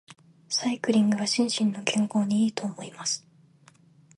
[0.49, 3.23] サイクリングは心身の健康に良いと思います。